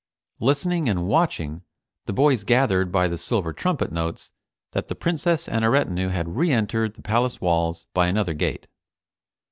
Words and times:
Listening 0.39 0.89
and 0.89 1.05
watching, 1.05 1.61
the 2.07 2.11
boys 2.11 2.43
gathered 2.43 2.91
by 2.91 3.07
the 3.07 3.19
silver 3.19 3.53
trumpet 3.53 3.91
notes 3.91 4.31
that 4.71 4.87
the 4.87 4.95
Princess 4.95 5.47
and 5.47 5.63
her 5.63 5.69
retinue 5.69 6.07
had 6.09 6.37
re 6.37 6.49
entered 6.51 6.95
the 6.95 7.03
palace 7.03 7.39
walls 7.39 7.85
by 7.93 8.07
another 8.07 8.33
gate. 8.33 8.65